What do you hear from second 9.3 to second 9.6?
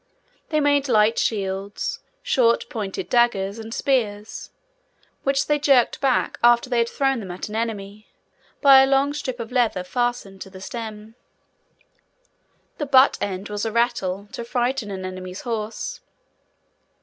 of